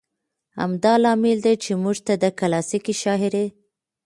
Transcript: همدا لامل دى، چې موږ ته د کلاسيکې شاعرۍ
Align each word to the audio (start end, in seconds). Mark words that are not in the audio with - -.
همدا 0.59 0.93
لامل 1.03 1.37
دى، 1.45 1.53
چې 1.63 1.71
موږ 1.83 1.97
ته 2.07 2.13
د 2.23 2.25
کلاسيکې 2.39 2.93
شاعرۍ 3.01 3.47